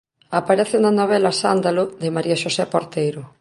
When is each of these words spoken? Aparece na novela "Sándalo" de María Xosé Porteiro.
Aparece 0.39 0.75
na 0.79 0.91
novela 0.99 1.31
"Sándalo" 1.41 1.83
de 2.01 2.09
María 2.15 2.39
Xosé 2.43 2.65
Porteiro. 2.73 3.21